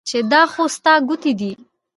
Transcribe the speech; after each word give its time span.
چې 0.09 0.17
دا 0.31 0.41
خو 0.51 0.63
ستا 0.75 0.93
ګوتې 1.07 1.31
دي 1.39 1.51